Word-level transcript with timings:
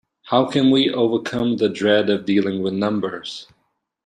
How 0.23 0.45
can 0.47 0.71
we 0.71 0.89
overcome 0.89 1.57
the 1.57 1.69
dread 1.69 2.09
of 2.09 2.25
dealing 2.25 2.63
with 2.63 2.73
numbers? 2.73 3.45